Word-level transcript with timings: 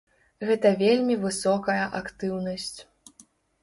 Гэта 0.49 0.71
вельмі 0.79 1.19
высокая 1.27 1.83
актыўнасць. 2.03 2.77